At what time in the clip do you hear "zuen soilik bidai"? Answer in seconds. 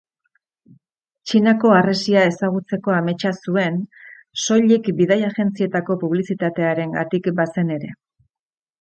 3.45-5.21